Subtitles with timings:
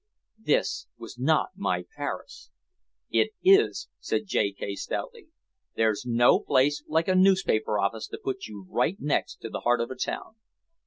[0.39, 2.49] This was not my Paris!
[3.11, 4.51] "It is," said J.
[4.51, 4.73] K.
[4.73, 5.27] stoutly.
[5.75, 9.79] "There's no place like a newspaper office to put you right next to the heart
[9.79, 10.37] of a town."